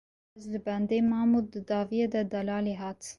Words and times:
Ez 0.37 0.43
li 0.53 0.59
bendê 0.67 0.99
mam 1.11 1.29
û 1.37 1.39
di 1.51 1.59
dawiyê 1.69 2.07
de 2.13 2.21
Delalê 2.31 2.75
hat. 2.83 3.01